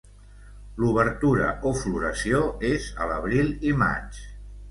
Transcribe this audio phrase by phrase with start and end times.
[0.83, 4.19] L'obertura o floració és a l'abril i maig.